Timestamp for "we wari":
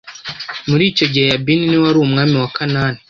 1.81-1.99